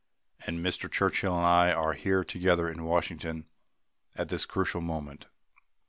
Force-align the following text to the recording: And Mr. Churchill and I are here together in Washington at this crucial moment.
And 0.47 0.65
Mr. 0.65 0.89
Churchill 0.91 1.37
and 1.37 1.45
I 1.45 1.71
are 1.73 1.93
here 1.93 2.23
together 2.23 2.67
in 2.67 2.85
Washington 2.85 3.45
at 4.15 4.29
this 4.29 4.47
crucial 4.47 4.81
moment. 4.81 5.27